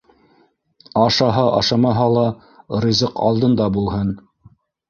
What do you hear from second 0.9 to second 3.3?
Ашаһа- ашамаһа ла, ризыҡ